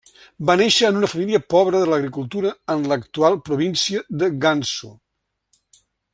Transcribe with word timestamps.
Va 0.49 0.53
néixer 0.59 0.87
en 0.87 0.95
una 1.01 1.09
família 1.11 1.41
pobra 1.55 1.81
de 1.83 1.89
l'agricultura 1.91 2.55
en 2.77 2.89
l'actual 2.93 3.39
província 3.51 4.03
de 4.23 4.31
Gansu. 4.47 4.91